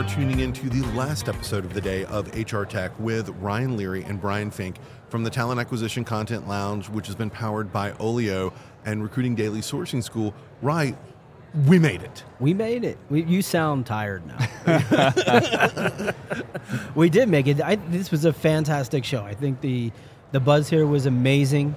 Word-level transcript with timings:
are 0.00 0.08
tuning 0.08 0.40
into 0.40 0.70
the 0.70 0.80
last 0.96 1.28
episode 1.28 1.62
of 1.62 1.74
the 1.74 1.80
day 1.80 2.06
of 2.06 2.26
HR 2.34 2.64
Tech 2.64 2.90
with 2.98 3.28
Ryan 3.38 3.76
Leary 3.76 4.02
and 4.04 4.18
Brian 4.18 4.50
Fink 4.50 4.76
from 5.10 5.24
the 5.24 5.28
Talent 5.28 5.60
Acquisition 5.60 6.04
Content 6.04 6.48
Lounge, 6.48 6.88
which 6.88 7.06
has 7.06 7.14
been 7.14 7.28
powered 7.28 7.70
by 7.70 7.92
Oleeo 7.92 8.50
and 8.86 9.02
Recruiting 9.02 9.34
Daily 9.34 9.60
Sourcing 9.60 10.02
School. 10.02 10.32
Right, 10.62 10.96
we 11.66 11.78
made 11.78 12.00
it. 12.00 12.24
We 12.38 12.54
made 12.54 12.82
it. 12.82 12.96
We, 13.10 13.24
you 13.24 13.42
sound 13.42 13.84
tired 13.84 14.22
now. 14.26 14.38
we 16.94 17.10
did 17.10 17.28
make 17.28 17.46
it. 17.46 17.60
I, 17.60 17.76
this 17.76 18.10
was 18.10 18.24
a 18.24 18.32
fantastic 18.32 19.04
show. 19.04 19.22
I 19.22 19.34
think 19.34 19.60
the 19.60 19.92
the 20.32 20.40
buzz 20.40 20.70
here 20.70 20.86
was 20.86 21.04
amazing. 21.04 21.74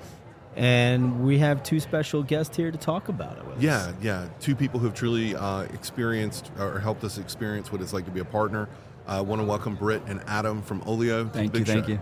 And 0.56 1.23
we 1.26 1.40
have 1.40 1.64
two 1.64 1.80
special 1.80 2.22
guests 2.23 2.55
here 2.55 2.72
to 2.72 2.77
talk 2.77 3.09
about 3.09 3.38
it 3.38 3.46
with 3.48 3.62
Yeah, 3.62 3.77
us. 3.77 3.94
yeah. 4.02 4.27
Two 4.40 4.55
people 4.55 4.80
who 4.80 4.86
have 4.86 4.96
truly 4.96 5.36
uh, 5.36 5.62
experienced 5.73 6.52
or 6.60 6.80
helped 6.80 7.04
us 7.04 7.18
experience 7.18 7.72
what 7.72 7.82
it's 7.82 7.94
like 7.94 8.05
to 8.05 8.12
be 8.12 8.20
a 8.20 8.26
partner. 8.26 8.70
I 9.08 9.22
want 9.22 9.41
to 9.41 9.46
welcome 9.48 9.76
Britt 9.76 10.04
and 10.08 10.22
Adam 10.27 10.62
from 10.62 10.82
Oleeo. 10.82 11.24
to 11.24 11.24
the 11.24 11.30
Thank 11.40 11.58
you, 11.58 11.66
thank 11.66 11.86
show. 11.86 11.91
you. 11.94 12.00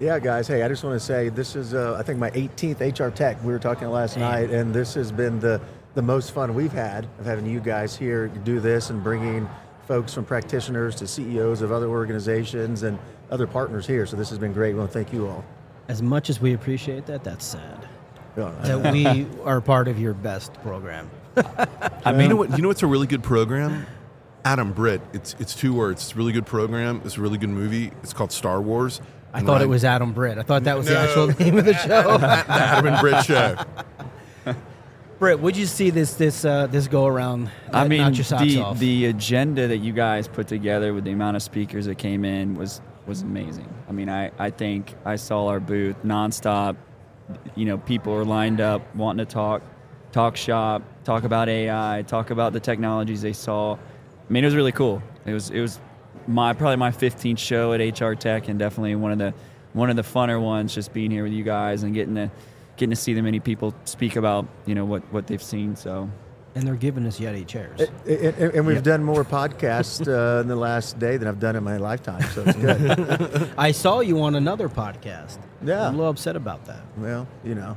Yeah, 0.00 0.18
guys. 0.18 0.48
Hey, 0.48 0.62
I 0.62 0.68
just 0.68 0.82
want 0.82 0.98
to 0.98 1.04
say 1.04 1.28
this 1.28 1.54
is, 1.54 1.72
uh, 1.72 1.96
I 1.98 2.02
think, 2.02 2.18
my 2.18 2.30
18th 2.32 2.80
HR 2.98 3.10
Tech. 3.10 3.42
We 3.44 3.52
were 3.52 3.60
talking 3.60 3.88
last 3.88 4.16
night, 4.16 4.50
and 4.50 4.74
this 4.74 4.94
has 4.94 5.12
been 5.12 5.38
the 5.40 5.60
the 5.94 6.02
most 6.02 6.32
fun 6.32 6.54
we've 6.54 6.72
had 6.72 7.06
of 7.20 7.24
having 7.24 7.46
you 7.46 7.60
guys 7.60 7.94
here 7.96 8.26
do 8.26 8.58
this 8.58 8.90
and 8.90 9.00
bringing 9.04 9.48
folks 9.86 10.12
from 10.12 10.24
practitioners 10.24 10.96
to 10.96 11.06
CEOs 11.06 11.62
of 11.62 11.70
other 11.70 11.86
organizations 11.86 12.82
and 12.82 12.98
other 13.30 13.46
partners 13.46 13.86
here. 13.86 14.04
So 14.04 14.16
this 14.16 14.28
has 14.30 14.38
been 14.40 14.52
great. 14.52 14.72
We 14.72 14.80
want 14.80 14.90
to 14.90 14.98
thank 14.98 15.12
you 15.12 15.28
all. 15.28 15.44
As 15.88 16.02
much 16.02 16.30
as 16.30 16.40
we 16.40 16.54
appreciate 16.54 17.06
that, 17.06 17.24
that's 17.24 17.44
sad. 17.44 17.88
Yeah. 18.36 18.50
That 18.62 18.92
we 18.92 19.26
are 19.44 19.60
part 19.60 19.86
of 19.88 19.98
your 20.00 20.14
best 20.14 20.54
program. 20.54 21.10
I 21.36 22.12
mean, 22.12 22.22
you 22.22 22.28
know 22.28 22.36
what? 22.36 22.50
You 22.50 22.62
know 22.62 22.68
what's 22.68 22.82
a 22.82 22.86
really 22.86 23.06
good 23.06 23.22
program? 23.22 23.86
Adam 24.44 24.72
Britt. 24.72 25.00
It's 25.12 25.34
it's 25.38 25.54
two 25.54 25.72
words. 25.74 26.02
It's 26.02 26.12
a 26.12 26.16
really 26.16 26.32
good 26.32 26.46
program. 26.46 27.00
It's 27.04 27.16
a 27.16 27.20
really 27.20 27.38
good 27.38 27.50
movie. 27.50 27.92
It's 28.02 28.12
called 28.12 28.32
Star 28.32 28.60
Wars. 28.60 29.00
I 29.32 29.40
thought 29.40 29.62
it 29.62 29.68
was 29.68 29.84
Adam 29.84 30.12
Britt. 30.12 30.38
I 30.38 30.42
thought 30.42 30.64
that 30.64 30.76
was 30.76 30.86
the 30.86 30.98
actual 30.98 31.26
name 31.26 31.58
of 31.58 31.64
the 31.64 31.74
show. 31.86 32.18
the 32.18 32.26
Adam 32.48 32.86
and 32.86 33.00
Britt 33.00 33.24
show. 33.24 33.56
Britt, 35.18 35.40
would 35.40 35.56
you 35.56 35.66
see 35.66 35.90
this 35.90 36.14
this 36.14 36.44
uh, 36.44 36.66
this 36.68 36.86
go 36.86 37.06
around? 37.06 37.50
I 37.72 37.88
mean, 37.88 38.00
knock 38.00 38.14
your 38.16 38.24
socks 38.24 38.42
the 38.42 38.60
off? 38.60 38.78
the 38.78 39.06
agenda 39.06 39.68
that 39.68 39.78
you 39.78 39.92
guys 39.92 40.28
put 40.28 40.46
together 40.46 40.94
with 40.94 41.04
the 41.04 41.12
amount 41.12 41.36
of 41.36 41.42
speakers 41.42 41.86
that 41.86 41.96
came 41.96 42.24
in 42.24 42.54
was 42.56 42.80
was 43.06 43.22
amazing. 43.22 43.72
I 43.88 43.92
mean, 43.92 44.08
I, 44.08 44.30
I 44.38 44.50
think 44.50 44.94
I 45.04 45.16
saw 45.16 45.46
our 45.46 45.60
booth 45.60 45.96
nonstop. 46.04 46.76
You 47.54 47.64
know, 47.64 47.78
people 47.78 48.12
were 48.12 48.24
lined 48.24 48.60
up 48.60 48.94
wanting 48.94 49.24
to 49.24 49.32
talk, 49.32 49.62
talk 50.12 50.36
shop, 50.36 50.82
talk 51.04 51.24
about 51.24 51.48
AI, 51.48 52.04
talk 52.06 52.30
about 52.30 52.52
the 52.52 52.60
technologies 52.60 53.22
they 53.22 53.32
saw. 53.32 53.74
I 53.74 54.32
mean, 54.32 54.44
it 54.44 54.46
was 54.46 54.56
really 54.56 54.72
cool. 54.72 55.02
It 55.26 55.32
was 55.32 55.50
it 55.50 55.60
was 55.60 55.80
my 56.26 56.52
probably 56.52 56.76
my 56.76 56.90
15th 56.90 57.38
show 57.38 57.72
at 57.72 58.00
HR 58.00 58.14
Tech, 58.14 58.48
and 58.48 58.58
definitely 58.58 58.94
one 58.94 59.12
of 59.12 59.18
the 59.18 59.34
one 59.72 59.90
of 59.90 59.96
the 59.96 60.02
funner 60.02 60.40
ones. 60.40 60.74
Just 60.74 60.92
being 60.92 61.10
here 61.10 61.22
with 61.22 61.32
you 61.32 61.44
guys 61.44 61.82
and 61.82 61.94
getting 61.94 62.14
to 62.14 62.30
getting 62.76 62.90
to 62.90 62.96
see 62.96 63.14
the 63.14 63.22
many 63.22 63.40
people 63.40 63.74
speak 63.84 64.16
about 64.16 64.46
you 64.66 64.74
know 64.74 64.84
what 64.84 65.02
what 65.12 65.26
they've 65.26 65.42
seen. 65.42 65.76
So 65.76 66.10
and 66.54 66.66
they're 66.66 66.74
giving 66.76 67.06
us 67.06 67.18
Yeti 67.18 67.46
chairs. 67.46 67.80
And, 67.80 67.90
and- 68.06 68.54
and 68.54 68.66
we've 68.66 68.82
done 68.82 69.02
more 69.02 69.24
podcasts 69.24 70.06
uh, 70.06 70.40
in 70.40 70.48
the 70.48 70.56
last 70.56 70.98
day 70.98 71.16
than 71.16 71.26
I've 71.28 71.40
done 71.40 71.56
in 71.56 71.64
my 71.64 71.76
lifetime. 71.78 72.22
So 72.32 72.44
it's 72.46 72.56
good. 72.56 73.50
I 73.58 73.72
saw 73.72 74.00
you 74.00 74.22
on 74.22 74.34
another 74.34 74.68
podcast. 74.68 75.38
Yeah. 75.64 75.86
I'm 75.88 75.94
a 75.94 75.96
little 75.96 76.10
upset 76.10 76.36
about 76.36 76.64
that. 76.66 76.82
well, 76.96 77.26
you 77.42 77.54
know, 77.54 77.76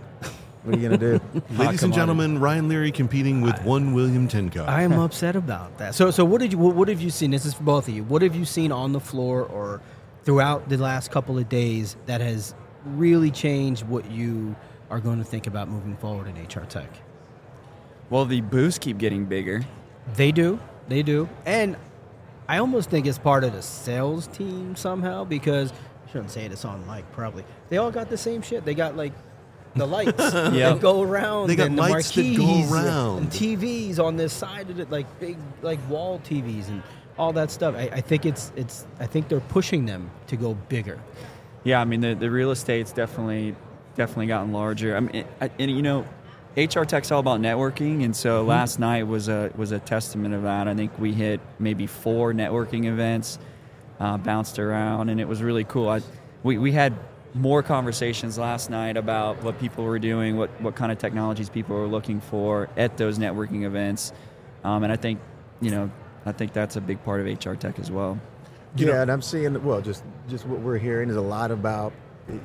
what 0.63 0.75
are 0.75 0.79
you 0.79 0.87
going 0.89 0.99
to 0.99 1.19
do? 1.19 1.41
Ladies 1.57 1.81
and 1.83 1.93
gentlemen, 1.93 2.39
Ryan 2.39 2.67
Leary 2.67 2.91
competing 2.91 3.41
with 3.41 3.59
one 3.63 3.93
William 3.93 4.27
Tincup. 4.27 4.67
I 4.67 4.83
am 4.83 4.91
upset 4.93 5.35
about 5.35 5.77
that. 5.77 5.95
So, 5.95 6.11
so 6.11 6.25
what 6.25 6.41
did 6.41 6.51
you? 6.51 6.57
What, 6.59 6.75
what 6.75 6.87
have 6.89 7.01
you 7.01 7.09
seen? 7.09 7.31
This 7.31 7.45
is 7.45 7.53
for 7.53 7.63
both 7.63 7.87
of 7.87 7.93
you. 7.95 8.03
What 8.03 8.21
have 8.21 8.35
you 8.35 8.43
seen 8.45 8.71
on 8.71 8.91
the 8.91 8.99
floor 8.99 9.43
or 9.43 9.81
throughout 10.23 10.67
the 10.67 10.77
last 10.77 11.09
couple 11.11 11.37
of 11.37 11.47
days 11.47 11.95
that 12.05 12.19
has 12.21 12.53
really 12.85 13.31
changed 13.31 13.83
what 13.87 14.11
you 14.11 14.55
are 14.89 14.99
going 14.99 15.17
to 15.19 15.23
think 15.23 15.47
about 15.47 15.69
moving 15.69 15.95
forward 15.97 16.27
in 16.27 16.35
HR 16.43 16.65
Tech? 16.65 16.89
Well, 18.09 18.25
the 18.25 18.41
booths 18.41 18.77
keep 18.79 18.97
getting 18.97 19.25
bigger. 19.25 19.63
They 20.15 20.31
do. 20.31 20.59
They 20.87 21.03
do. 21.03 21.27
And 21.45 21.75
I 22.47 22.59
almost 22.59 22.89
think 22.89 23.05
it's 23.05 23.17
part 23.17 23.43
of 23.43 23.53
the 23.53 23.61
sales 23.61 24.27
team 24.27 24.75
somehow 24.75 25.25
because 25.25 25.71
I 25.71 26.11
shouldn't 26.11 26.31
say 26.31 26.47
this 26.47 26.63
on 26.65 26.85
mic 26.87 27.09
probably. 27.11 27.43
They 27.69 27.77
all 27.77 27.91
got 27.91 28.09
the 28.09 28.17
same 28.17 28.41
shit. 28.41 28.63
They 28.63 28.73
got 28.73 28.95
like 28.95 29.11
the 29.75 29.85
lights 29.97 30.13
that 30.31 30.79
go 30.79 31.01
around. 31.01 31.47
They 31.47 31.55
got 31.57 31.67
and 31.67 31.77
the 31.77 31.81
lights 31.81 32.11
that 32.11 32.21
go 32.37 32.43
marquees 32.45 32.71
around. 32.71 33.17
And 33.17 33.29
TVs 33.29 33.99
on 33.99 34.15
this 34.15 34.31
side 34.33 34.69
of 34.69 34.79
it, 34.79 34.89
like 34.89 35.19
big 35.19 35.37
like 35.61 35.79
wall 35.89 36.19
TVs 36.23 36.69
and 36.69 36.81
all 37.17 37.33
that 37.33 37.51
stuff. 37.51 37.75
I, 37.75 37.89
I 37.91 38.01
think 38.01 38.25
it's 38.25 38.51
it's 38.55 38.85
I 38.99 39.07
think 39.07 39.27
they're 39.27 39.39
pushing 39.41 39.85
them 39.85 40.09
to 40.27 40.37
go 40.37 40.53
bigger. 40.69 40.99
Yeah, 41.65 41.81
I 41.81 41.85
mean 41.85 41.99
the, 41.99 42.13
the 42.15 42.31
real 42.31 42.51
estate's 42.51 42.93
definitely 42.93 43.55
definitely 43.95 44.27
gotten 44.27 44.53
larger. 44.53 44.95
I 44.95 45.01
mean, 45.01 45.15
it, 45.15 45.27
I- 45.41 45.51
and 45.59 45.69
you 45.69 45.81
know, 45.81 46.05
HR 46.57 46.83
Tech's 46.85 47.11
all 47.11 47.19
about 47.19 47.39
networking, 47.39 48.03
and 48.03 48.15
so 48.15 48.43
last 48.43 48.79
night 48.79 49.03
was 49.03 49.27
a 49.27 49.51
was 49.55 49.71
a 49.71 49.77
testament 49.77 50.33
of 50.33 50.41
that. 50.41 50.67
I 50.67 50.73
think 50.73 50.97
we 50.97 51.13
hit 51.13 51.39
maybe 51.59 51.85
four 51.85 52.33
networking 52.33 52.85
events, 52.85 53.37
uh, 53.99 54.17
bounced 54.17 54.57
around, 54.57 55.09
and 55.09 55.21
it 55.21 55.27
was 55.27 55.43
really 55.43 55.65
cool. 55.65 55.87
I, 55.87 56.01
we 56.41 56.57
we 56.57 56.71
had 56.71 56.93
more 57.35 57.61
conversations 57.61 58.39
last 58.39 58.71
night 58.71 58.97
about 58.97 59.43
what 59.43 59.59
people 59.59 59.83
were 59.83 59.99
doing, 59.99 60.35
what 60.35 60.49
what 60.59 60.75
kind 60.75 60.91
of 60.91 60.97
technologies 60.97 61.47
people 61.47 61.75
were 61.75 61.85
looking 61.85 62.19
for 62.19 62.69
at 62.75 62.97
those 62.97 63.19
networking 63.19 63.63
events, 63.63 64.11
um, 64.63 64.83
and 64.83 64.91
I 64.91 64.95
think 64.95 65.19
you 65.61 65.69
know 65.69 65.91
I 66.25 66.31
think 66.31 66.53
that's 66.53 66.75
a 66.75 66.81
big 66.81 67.03
part 67.03 67.21
of 67.21 67.27
HR 67.27 67.53
Tech 67.53 67.77
as 67.77 67.91
well. 67.91 68.19
You 68.77 68.87
yeah, 68.87 68.93
know- 68.93 69.01
and 69.03 69.11
I'm 69.11 69.21
seeing 69.21 69.63
well, 69.63 69.79
just 69.79 70.03
just 70.27 70.47
what 70.47 70.61
we're 70.61 70.79
hearing 70.79 71.09
is 71.11 71.17
a 71.17 71.21
lot 71.21 71.51
about, 71.51 71.93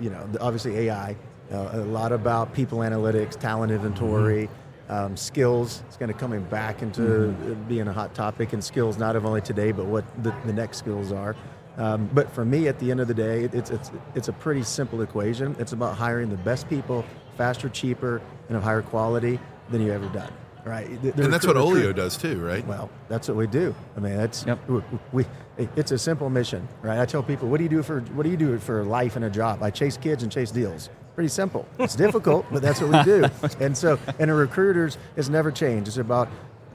you 0.03 0.11
know, 0.11 0.29
obviously 0.39 0.77
AI, 0.81 1.17
uh, 1.53 1.71
a 1.73 1.79
lot 1.85 2.13
about 2.13 2.53
people 2.55 2.79
analytics, 2.79 3.39
talent 3.39 3.73
inventory, 3.73 4.49
um, 4.89 5.17
skills. 5.17 5.83
It's 5.87 5.97
kind 5.97 6.11
of 6.11 6.19
coming 6.19 6.43
back 6.45 6.83
into 6.83 7.31
uh, 7.31 7.55
being 7.69 7.89
a 7.89 7.93
hot 7.93 8.15
topic, 8.15 8.53
and 8.53 8.63
skills 8.63 8.99
not 8.99 9.17
of 9.17 9.25
only 9.27 9.41
today, 9.41 9.73
but 9.73 9.87
what 9.87 10.05
the, 10.23 10.35
the 10.45 10.53
next 10.53 10.79
skills 10.79 11.13
are. 11.13 11.37
Um, 11.79 12.11
but 12.13 12.31
for 12.33 12.45
me, 12.45 12.69
at 12.69 12.79
the 12.79 12.91
end 12.91 13.01
of 13.01 13.09
the 13.09 13.15
day, 13.15 13.45
it's 13.53 13.71
it's 13.71 13.91
it's 14.15 14.29
a 14.29 14.33
pretty 14.33 14.63
simple 14.63 15.01
equation. 15.03 15.57
It's 15.59 15.73
about 15.73 15.97
hiring 15.97 16.29
the 16.29 16.37
best 16.37 16.69
people, 16.69 17.05
faster, 17.37 17.69
cheaper, 17.69 18.21
and 18.49 18.57
of 18.57 18.63
higher 18.63 18.83
quality 18.83 19.39
than 19.71 19.81
you've 19.81 19.95
ever 19.95 20.09
done. 20.09 20.33
Right, 20.65 20.87
and 20.89 21.33
that's 21.33 21.45
what 21.45 21.57
Oleeo 21.57 21.93
does 21.93 22.17
too, 22.17 22.39
right? 22.41 22.65
well, 22.69 22.89
that's 23.09 23.27
what 23.27 23.37
we 23.37 23.49
do. 23.49 23.75
I 23.97 24.01
mean, 24.01 24.17
that's 24.17 24.47
Yep. 24.47 24.69
we, 24.69 24.83
we. 25.13 25.27
It's 25.75 25.91
a 25.91 25.99
simple 25.99 26.31
mission, 26.31 26.69
right? 26.83 27.01
I 27.01 27.05
tell 27.05 27.23
people, 27.23 27.49
what 27.49 27.57
do 27.57 27.65
you 27.65 27.69
do 27.71 27.83
for 27.83 28.01
what 28.01 28.23
do 28.23 28.31
you 28.31 28.37
do 28.37 28.57
for 28.59 28.85
life 28.85 29.17
and 29.17 29.25
a 29.25 29.31
job? 29.31 29.61
I 29.63 29.71
chase 29.71 29.97
kids 29.97 30.23
and 30.23 30.31
chase 30.31 30.53
deals. 30.53 30.89
Pretty 31.15 31.29
simple. 31.29 31.67
It's 31.79 31.95
difficult, 31.95 32.47
but 32.51 32.63
that's 32.63 32.81
what 32.81 32.91
we 32.91 33.03
do. 33.03 33.27
And 33.61 33.77
so, 33.77 33.99
and 34.19 34.31
a 34.31 34.35
recruiters 34.35 34.97
has 35.17 35.29
never 35.29 35.51
changed. 35.51 35.89
It's 35.89 35.99
about 35.99 36.29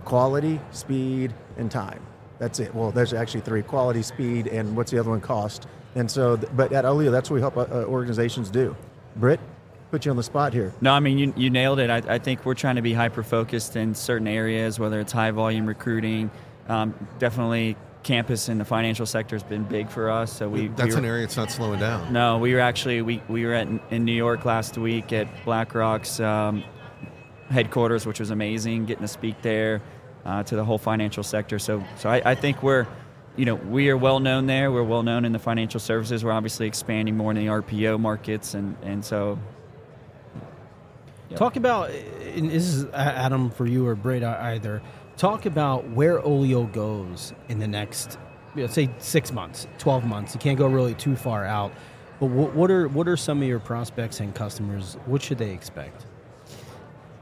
quality, 0.05 0.59
speed, 0.71 1.33
and 1.57 1.71
time. 1.71 2.01
That's 2.39 2.59
it. 2.59 2.73
Well, 2.73 2.91
there's 2.91 3.13
actually 3.13 3.41
three: 3.41 3.63
quality, 3.63 4.03
speed, 4.03 4.47
and 4.47 4.75
what's 4.77 4.91
the 4.91 4.99
other 4.99 5.09
one? 5.09 5.21
Cost. 5.21 5.67
And 5.95 6.09
so, 6.09 6.37
but 6.37 6.71
at 6.71 6.85
Oleeo, 6.85 7.11
that's 7.11 7.29
what 7.29 7.35
we 7.35 7.41
help 7.41 7.57
uh, 7.57 7.61
uh, 7.61 7.85
organizations 7.85 8.51
do. 8.51 8.75
Britt, 9.15 9.39
put 9.89 10.05
you 10.05 10.11
on 10.11 10.17
the 10.17 10.23
spot 10.23 10.53
here. 10.53 10.71
No, 10.81 10.93
I 10.93 10.99
mean 10.99 11.17
you, 11.17 11.33
you 11.35 11.49
nailed 11.49 11.79
it. 11.79 11.89
I, 11.89 12.15
I 12.15 12.19
think 12.19 12.45
we're 12.45 12.53
trying 12.53 12.75
to 12.75 12.83
be 12.83 12.93
hyper 12.93 13.23
focused 13.23 13.75
in 13.75 13.95
certain 13.95 14.27
areas, 14.27 14.79
whether 14.79 14.99
it's 14.99 15.11
high 15.11 15.31
volume 15.31 15.65
recruiting. 15.65 16.29
Um, 16.67 16.93
definitely, 17.17 17.75
campus 18.03 18.49
in 18.49 18.57
the 18.57 18.65
financial 18.65 19.05
sector 19.05 19.35
has 19.35 19.43
been 19.43 19.63
big 19.63 19.89
for 19.89 20.09
us. 20.09 20.31
So 20.31 20.49
we 20.49 20.67
That's 20.69 20.93
we 20.93 20.99
an 20.99 21.05
area 21.05 21.21
that's 21.21 21.37
not 21.37 21.51
slowing 21.51 21.79
down. 21.79 22.11
No, 22.13 22.37
we 22.37 22.53
were 22.53 22.59
actually 22.59 23.01
we, 23.01 23.21
we 23.27 23.45
were 23.45 23.53
at, 23.53 23.67
in 23.89 24.05
New 24.05 24.13
York 24.13 24.45
last 24.45 24.77
week 24.77 25.11
at 25.13 25.27
BlackRock's 25.43 26.19
um, 26.19 26.63
headquarters, 27.49 28.05
which 28.05 28.19
was 28.19 28.29
amazing. 28.29 28.85
Getting 28.85 29.03
to 29.03 29.07
speak 29.07 29.41
there 29.41 29.81
uh, 30.25 30.43
to 30.43 30.55
the 30.55 30.63
whole 30.63 30.77
financial 30.77 31.23
sector. 31.23 31.59
So 31.59 31.83
so 31.97 32.09
I, 32.09 32.21
I 32.31 32.35
think 32.35 32.63
we're 32.63 32.87
you 33.35 33.45
know 33.45 33.55
we 33.55 33.89
are 33.89 33.97
well 33.97 34.19
known 34.19 34.47
there. 34.47 34.71
We're 34.71 34.83
well 34.83 35.03
known 35.03 35.25
in 35.25 35.31
the 35.31 35.39
financial 35.39 35.79
services. 35.79 36.23
We're 36.23 36.31
obviously 36.31 36.67
expanding 36.67 37.17
more 37.17 37.31
in 37.31 37.37
the 37.37 37.47
RPO 37.47 37.99
markets, 37.99 38.53
and 38.53 38.77
and 38.83 39.03
so 39.03 39.37
Yep. 41.29 41.39
Talk 41.39 41.55
about, 41.57 41.89
and 41.89 42.49
this 42.49 42.73
is 42.73 42.85
Adam 42.93 43.49
for 43.49 43.65
you 43.65 43.85
or 43.85 43.95
Britt 43.95 44.23
uh, 44.23 44.37
either. 44.39 44.81
Talk 45.17 45.47
about 45.47 45.87
where 45.89 46.19
Oleeo 46.21 46.71
goes 46.71 47.33
in 47.49 47.57
the 47.57 47.67
next, 47.67 48.19
you 48.55 48.61
know, 48.61 48.67
say 48.67 48.89
six 48.99 49.31
months, 49.31 49.67
twelve 49.79 50.05
months. 50.05 50.35
You 50.35 50.39
can't 50.39 50.59
go 50.59 50.67
really 50.67 50.93
too 50.93 51.15
far 51.15 51.43
out. 51.43 51.71
But 52.19 52.27
what, 52.27 52.53
what 52.53 52.69
are 52.69 52.87
what 52.87 53.07
are 53.07 53.17
some 53.17 53.41
of 53.41 53.47
your 53.47 53.59
prospects 53.59 54.19
and 54.19 54.33
customers? 54.35 54.95
What 55.05 55.21
should 55.23 55.37
they 55.39 55.51
expect? 55.51 56.05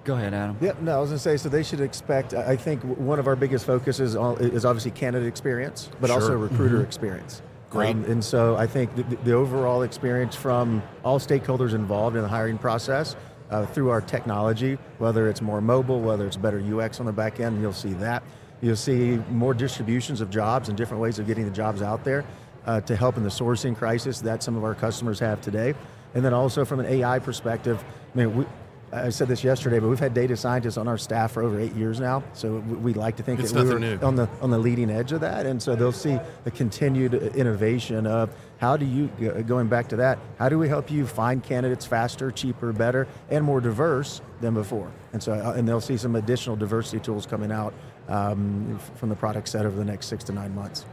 go 0.04 0.14
ahead, 0.14 0.36
Adam. 0.36 0.56
Yeah, 0.62 0.74
no, 0.82 0.98
I 0.98 1.00
was 1.02 1.10
going 1.10 1.18
to 1.18 1.24
say, 1.24 1.36
so 1.36 1.50
they 1.50 1.64
should 1.64 1.82
expect. 1.82 2.36
I 2.36 2.52
I 2.52 2.56
think 2.56 2.84
one 2.84 3.18
of 3.18 3.26
our 3.28 3.36
biggest 3.36 3.66
focuses 3.66 4.16
is 4.16 4.66
obviously 4.66 4.92
candidate 4.92 5.28
experience, 5.28 5.90
but 6.00 6.12
also 6.12 6.28
Sure. 6.28 6.38
recruiter 6.38 6.84
experience. 6.84 7.42
Great. 7.72 7.96
Um, 7.96 8.06
and 8.06 8.24
so 8.24 8.56
I 8.56 8.68
think 8.68 8.96
the, 8.96 9.04
the 9.24 9.34
overall 9.34 9.82
experience 9.82 10.36
from 10.36 10.84
all 11.04 11.20
stakeholders 11.20 11.74
involved 11.74 12.16
in 12.16 12.22
the 12.22 12.28
hiring 12.28 12.58
process 12.60 13.16
uh, 13.50 13.66
through 13.66 13.90
our 13.90 14.02
technology, 14.02 14.78
whether 14.98 15.30
it's 15.30 15.42
more 15.42 15.62
mobile, 15.62 16.02
whether 16.02 16.26
it's 16.26 16.38
better 16.38 16.60
UX 16.60 17.00
on 17.00 17.06
the 17.06 17.12
back 17.12 17.40
end, 17.40 17.62
you'll 17.62 17.74
see 17.74 17.94
that. 17.94 18.24
You'll 18.62 18.76
see 18.76 19.18
more 19.30 19.54
distributions 19.54 20.22
of 20.22 20.30
jobs 20.30 20.70
and 20.70 20.78
different 20.78 21.02
ways 21.02 21.20
of 21.20 21.28
getting 21.28 21.46
the 21.46 21.52
jobs 21.52 21.82
out 21.82 22.04
there 22.04 22.26
uh, 22.66 22.82
to 22.82 22.96
help 22.96 23.18
in 23.18 23.24
the 23.24 23.30
sourcing 23.30 23.76
crisis 23.76 24.22
that 24.22 24.42
some 24.42 24.56
of 24.56 24.64
our 24.64 24.76
customers 24.76 25.20
have 25.20 25.42
today. 25.42 25.76
And 26.14 26.24
then 26.24 26.34
also 26.34 26.66
from 26.66 26.80
an 26.80 26.86
AI 26.86 27.20
perspective, 27.20 27.84
I 28.14 28.18
mean, 28.18 28.36
we, 28.36 28.46
I 28.92 29.10
said 29.10 29.28
this 29.28 29.44
yesterday, 29.44 29.80
but 29.80 29.90
we've 29.90 30.00
had 30.00 30.14
data 30.14 30.38
scientists 30.38 30.78
on 30.78 30.88
our 30.88 30.98
staff 30.98 31.32
for 31.34 31.44
over 31.44 31.60
eight 31.60 31.74
years 31.74 32.00
now. 32.00 32.24
So 32.34 32.58
we 32.60 32.94
like 32.94 33.18
to 33.18 33.24
think 33.24 33.40
It's 33.40 33.52
that 33.52 33.64
we 33.64 33.74
were 33.74 33.80
new. 33.80 33.98
on 33.98 34.16
the 34.16 34.30
on 34.42 34.52
the 34.52 34.58
leading 34.58 34.90
edge 34.90 35.12
of 35.12 35.22
that, 35.22 35.46
and 35.46 35.62
so 35.62 35.76
they'll 35.76 35.92
see 35.92 36.20
the 36.44 36.52
continued 36.52 37.14
innovation 37.36 38.08
of 38.08 38.34
how 38.58 38.78
do 38.78 38.86
you 38.86 39.08
going 39.48 39.68
back 39.68 39.88
to 39.90 39.96
that. 39.98 40.20
How 40.38 40.50
do 40.50 40.58
we 40.58 40.70
help 40.70 40.90
you 40.90 41.06
find 41.06 41.44
candidates 41.44 41.86
faster, 41.86 42.32
cheaper, 42.32 42.72
better, 42.72 43.08
and 43.30 43.44
more 43.44 43.60
diverse 43.60 44.22
than 44.40 44.54
before? 44.54 44.92
And 45.14 45.22
so 45.22 45.34
uh, 45.34 45.54
and 45.58 45.68
they'll 45.68 45.82
see 45.82 45.98
some 45.98 46.16
additional 46.16 46.56
diversity 46.56 47.00
tools 47.00 47.26
coming 47.26 47.52
out 47.52 47.74
um, 48.08 48.80
from 48.96 49.10
the 49.10 49.16
product 49.16 49.48
set 49.50 49.66
over 49.66 49.76
the 49.76 49.86
next 49.86 50.06
six 50.08 50.24
to 50.26 50.32
nine 50.32 50.54
months. 50.56 50.86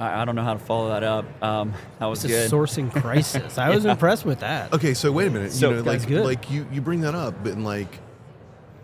I, 0.00 0.22
I 0.22 0.24
don't 0.24 0.34
know 0.36 0.42
how 0.44 0.52
to 0.54 0.58
follow 0.58 0.88
that 0.90 1.02
up. 1.02 1.24
Um, 1.42 1.74
that 1.98 2.06
was 2.06 2.24
It's 2.24 2.52
a 2.52 2.54
sourcing 2.54 2.90
crisis. 3.02 3.58
I 3.58 3.70
was 3.70 3.84
impressed 3.84 4.24
with 4.24 4.40
that. 4.40 4.72
Okay, 4.72 4.94
so 4.94 5.10
wait 5.12 5.26
a 5.28 5.30
minute. 5.30 5.52
So- 5.52 5.70
you 5.70 5.76
know, 5.76 5.82
That's 5.82 6.02
like, 6.04 6.08
good. 6.08 6.24
like 6.24 6.50
you, 6.50 6.66
you 6.72 6.80
bring 6.80 7.00
that 7.02 7.14
up, 7.14 7.42
but 7.42 7.58
like, 7.58 7.98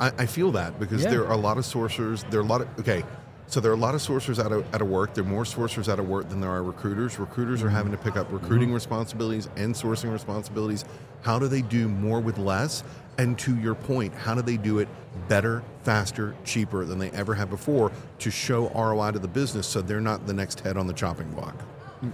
I, 0.00 0.08
I 0.18 0.26
feel 0.26 0.50
that 0.52 0.78
because 0.80 1.04
Yeah. 1.04 1.10
there 1.10 1.26
are 1.26 1.32
a 1.32 1.36
lot 1.36 1.56
of 1.56 1.64
sourcers. 1.64 2.28
There 2.30 2.40
are 2.40 2.42
a 2.42 2.46
lot 2.46 2.62
of 2.62 2.68
okay. 2.80 3.04
So 3.46 3.60
there 3.60 3.70
are 3.70 3.74
a 3.74 3.78
lot 3.78 3.94
of 3.94 4.00
sourcers 4.00 4.42
out 4.42 4.52
of, 4.52 4.74
out 4.74 4.80
of 4.80 4.88
work. 4.88 5.14
There 5.14 5.22
are 5.22 5.26
more 5.26 5.44
sourcers 5.44 5.88
out 5.88 5.98
of 5.98 6.08
work 6.08 6.28
than 6.28 6.40
there 6.40 6.50
are 6.50 6.62
recruiters. 6.62 7.18
Recruiters 7.18 7.62
are 7.62 7.66
mm-hmm. 7.66 7.76
having 7.76 7.92
to 7.92 7.98
pick 7.98 8.16
up 8.16 8.32
recruiting 8.32 8.68
mm-hmm. 8.68 8.74
responsibilities 8.74 9.48
and 9.56 9.74
sourcing 9.74 10.12
responsibilities. 10.12 10.84
How 11.22 11.38
do 11.38 11.46
they 11.46 11.62
do 11.62 11.88
more 11.88 12.20
with 12.20 12.38
less? 12.38 12.82
And 13.18 13.38
to 13.40 13.56
your 13.58 13.74
point, 13.74 14.14
how 14.14 14.34
do 14.34 14.42
they 14.42 14.56
do 14.56 14.78
it 14.78 14.88
better, 15.28 15.62
faster, 15.82 16.34
cheaper 16.44 16.84
than 16.84 16.98
they 16.98 17.10
ever 17.10 17.34
have 17.34 17.48
before 17.48 17.92
to 18.18 18.30
show 18.30 18.68
ROI 18.70 19.12
to 19.12 19.18
the 19.18 19.28
business 19.28 19.66
so 19.66 19.80
they're 19.80 20.00
not 20.00 20.26
the 20.26 20.34
next 20.34 20.60
head 20.60 20.76
on 20.76 20.86
the 20.86 20.92
chopping 20.92 21.30
block? 21.30 21.54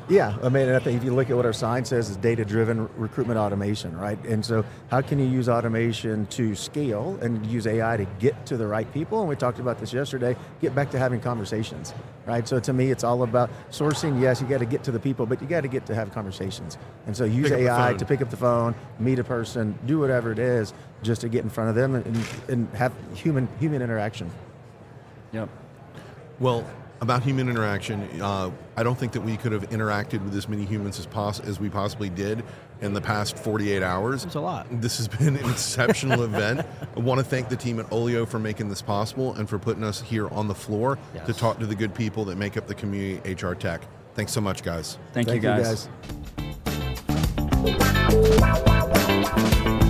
Yeah, 0.09 0.37
I 0.43 0.49
mean, 0.49 0.69
and 0.69 0.77
I 0.77 0.79
think 0.79 0.99
if 0.99 1.05
you 1.05 1.13
look 1.13 1.31
at 1.31 1.37
what 1.37 1.47
our 1.47 1.53
sign 1.53 1.85
says, 1.85 2.11
is 2.11 2.17
data-driven 2.17 2.89
recruitment 2.97 3.39
automation, 3.39 3.97
right? 3.97 4.23
And 4.25 4.45
so, 4.45 4.65
how 4.91 5.01
can 5.01 5.19
you 5.19 5.27
use 5.27 5.49
automation 5.49 6.27
to 6.27 6.55
scale 6.55 7.19
and 7.23 7.45
use 7.47 7.67
AI 7.67 7.97
to 7.97 8.05
get 8.19 8.47
to 8.47 8.57
the 8.57 8.67
right 8.67 8.91
people? 8.93 9.21
And 9.21 9.29
we 9.29 9.37
talked 9.37 9.59
about 9.59 9.79
this 9.79 9.93
yesterday. 9.93 10.37
Get 10.61 10.75
back 10.75 10.91
to 10.91 10.99
having 10.99 11.21
conversations, 11.21 11.93
right? 12.27 12.47
So 12.47 12.61
to 12.61 12.73
me, 12.73 12.91
it's 12.91 13.05
all 13.05 13.23
about 13.23 13.51
sourcing. 13.71 14.21
Yes, 14.21 14.41
you 14.41 14.47
got 14.47 14.59
to 14.59 14.67
get 14.67 14.85
to 14.85 14.93
the 14.93 15.01
people, 15.01 15.27
but 15.27 15.41
you 15.41 15.49
got 15.49 15.63
to 15.63 15.69
get 15.69 15.87
to 15.87 15.95
have 15.95 16.13
conversations. 16.13 16.79
And 17.07 17.17
so 17.17 17.25
use 17.25 17.49
Pick 17.49 17.61
AI 17.61 17.95
to 17.95 18.05
pick 18.05 18.23
up 18.23 18.31
the 18.31 18.37
phone, 18.37 18.75
meet 18.99 19.19
a 19.19 19.25
person, 19.25 19.79
do 19.87 19.99
whatever 19.99 20.31
it 20.31 20.39
is, 20.39 20.73
just 21.03 21.21
to 21.23 21.29
get 21.29 21.43
in 21.43 21.51
front 21.51 21.71
of 21.71 21.77
them 21.77 21.95
and, 21.97 22.29
and 22.49 22.69
have 22.75 22.93
human 23.15 23.49
human 23.59 23.83
interaction. 23.83 24.31
Yep. 25.33 25.49
Well, 26.39 26.65
about 27.01 27.23
human 27.23 27.49
interaction. 27.49 28.03
Uh, 28.21 28.51
I 28.77 28.83
don't 28.83 28.99
think 28.99 29.13
that 29.13 29.23
we 29.23 29.37
could 29.37 29.53
have 29.53 29.69
interacted 29.71 30.23
with 30.23 30.35
as 30.37 30.49
many 30.49 30.65
humans 30.65 30.99
as, 30.99 31.41
as 31.41 31.59
we 31.59 31.71
possibly 31.71 32.11
did 32.11 32.45
in 32.81 32.93
the 32.93 33.01
past 33.01 33.39
48 33.39 33.83
hours. 33.83 34.25
It's 34.25 34.35
a 34.35 34.41
lot. 34.41 34.67
This 34.71 34.99
has 34.99 35.09
been 35.09 35.37
an 35.37 35.51
exceptional 35.51 36.23
event. 36.25 36.67
I 36.97 37.01
want 37.01 37.19
to 37.19 37.25
thank 37.25 37.49
the 37.49 37.57
team 37.57 37.81
at 37.81 37.89
Oleeo 37.91 38.29
for 38.29 38.39
making 38.39 38.69
this 38.69 38.83
possible 38.83 39.35
and 39.35 39.49
for 39.49 39.59
putting 39.59 39.85
us 39.85 40.01
here 40.01 40.29
on 40.29 40.49
the 40.49 40.55
floor 40.55 40.99
yes. 41.15 41.27
to 41.27 41.33
talk 41.33 41.59
to 41.59 41.67
the 41.67 41.75
good 41.75 41.95
people 41.95 42.25
that 42.27 42.37
make 42.37 42.57
up 42.57 42.67
the 42.67 42.75
community 42.75 43.35
HR 43.35 43.55
Tech. 43.55 43.83
Thanks 44.15 44.33
so 44.33 44.41
much, 44.41 44.63
guys. 44.63 44.99
Thank, 45.13 45.29
thank 45.29 45.43
you, 45.43 45.49
guys. 45.49 45.89
You 46.39 46.45
guys. 49.81 49.90